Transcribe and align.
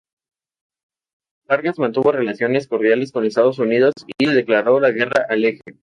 Vargas 1.47 1.77
mantuvo 1.77 2.11
relaciones 2.11 2.67
cordiales 2.67 3.11
con 3.11 3.23
Estados 3.23 3.59
Unidos 3.59 3.93
y 4.17 4.25
le 4.25 4.33
declaró 4.33 4.79
la 4.79 4.89
guerra 4.89 5.27
al 5.29 5.45
eje. 5.45 5.61